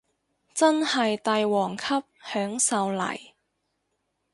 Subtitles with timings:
[0.55, 1.83] 真係帝王級
[2.25, 3.33] 享受嚟